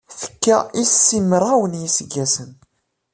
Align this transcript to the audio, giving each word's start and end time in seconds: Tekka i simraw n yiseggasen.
Tekka 0.19 0.57
i 0.81 0.83
simraw 1.03 1.61
n 1.67 1.73
yiseggasen. 1.81 2.51